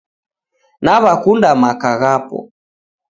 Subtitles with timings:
[0.83, 2.39] Naw'akunda maka ghapo